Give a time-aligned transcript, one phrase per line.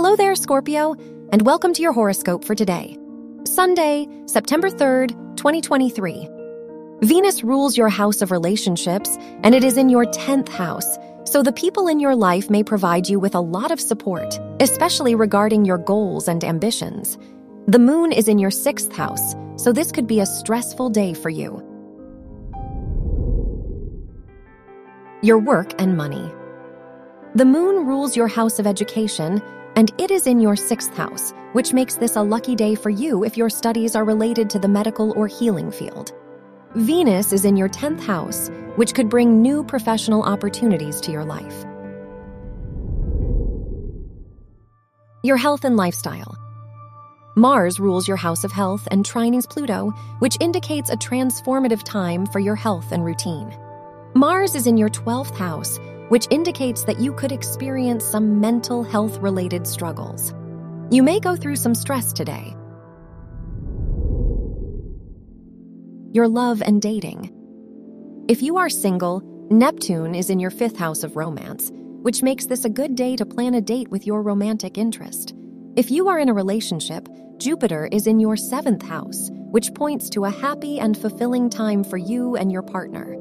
[0.00, 0.94] Hello there, Scorpio,
[1.32, 2.96] and welcome to your horoscope for today,
[3.42, 6.28] Sunday, September 3rd, 2023.
[7.02, 11.50] Venus rules your house of relationships, and it is in your 10th house, so the
[11.50, 15.78] people in your life may provide you with a lot of support, especially regarding your
[15.78, 17.18] goals and ambitions.
[17.66, 21.28] The moon is in your 6th house, so this could be a stressful day for
[21.28, 21.60] you.
[25.22, 26.32] Your work and money.
[27.34, 29.42] The moon rules your house of education,
[29.78, 33.22] and it is in your sixth house, which makes this a lucky day for you
[33.22, 36.12] if your studies are related to the medical or healing field.
[36.74, 41.64] Venus is in your 10th house, which could bring new professional opportunities to your life.
[45.22, 46.36] Your health and lifestyle.
[47.36, 52.40] Mars rules your house of health and trines Pluto, which indicates a transformative time for
[52.40, 53.56] your health and routine.
[54.14, 55.78] Mars is in your 12th house,
[56.08, 60.34] which indicates that you could experience some mental health related struggles.
[60.90, 62.54] You may go through some stress today.
[66.12, 67.34] Your love and dating.
[68.28, 72.64] If you are single, Neptune is in your fifth house of romance, which makes this
[72.64, 75.34] a good day to plan a date with your romantic interest.
[75.76, 80.24] If you are in a relationship, Jupiter is in your seventh house, which points to
[80.24, 83.16] a happy and fulfilling time for you and your partner.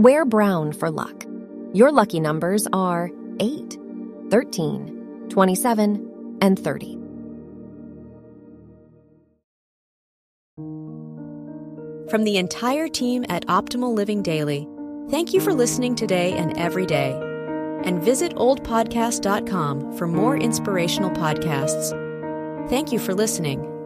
[0.00, 1.26] Wear brown for luck.
[1.74, 3.78] Your lucky numbers are 8,
[4.30, 6.94] 13, 27, and 30.
[12.08, 14.66] From the entire team at Optimal Living Daily,
[15.10, 17.12] thank you for listening today and every day.
[17.84, 21.90] And visit oldpodcast.com for more inspirational podcasts.
[22.70, 23.79] Thank you for listening.